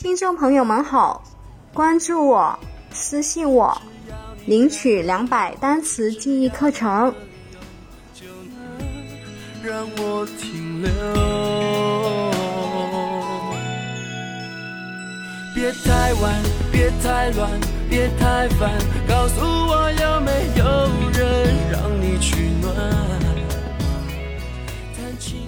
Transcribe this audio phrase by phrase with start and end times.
[0.00, 1.22] 听众朋友们好，
[1.74, 2.58] 关注我，
[2.90, 3.76] 私信我，
[4.46, 7.14] 领取两百单词记忆课程。
[9.62, 10.90] 让我停留。
[15.54, 16.34] 别太晚，
[16.72, 17.50] 别太乱，
[17.90, 18.72] 别太烦，
[19.06, 20.64] 告诉我有没有
[21.12, 22.74] 人让你取暖？
[24.96, 25.40] 弹琴。